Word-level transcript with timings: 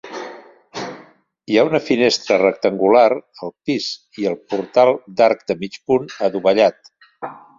Hi 1.49 1.57
ha 1.59 1.65
una 1.67 1.81
finestra 1.89 2.39
rectangular 2.43 3.03
al 3.17 3.53
pis 3.69 3.91
i 4.23 4.27
el 4.31 4.39
portal 4.53 4.93
d'arc 5.19 5.47
de 5.51 5.59
mig 5.63 5.79
punt 5.91 6.09
adovellat. 6.29 6.93